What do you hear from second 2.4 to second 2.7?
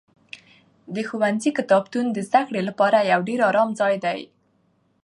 کړې